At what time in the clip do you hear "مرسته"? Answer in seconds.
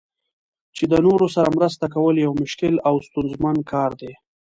1.57-1.85